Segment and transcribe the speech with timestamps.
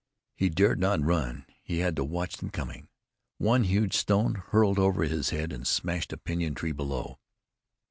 [0.35, 1.45] He dared not run.
[1.61, 2.87] He had to watch them coming.
[3.37, 7.19] One huge stone hurtled over his head and smashed a pinyon tree below.